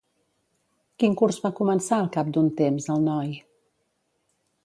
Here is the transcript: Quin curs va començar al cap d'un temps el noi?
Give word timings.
Quin 1.01 1.17
curs 1.19 1.37
va 1.43 1.51
començar 1.59 1.99
al 2.03 2.09
cap 2.17 2.33
d'un 2.37 2.49
temps 2.61 2.89
el 2.95 3.07
noi? 3.11 3.31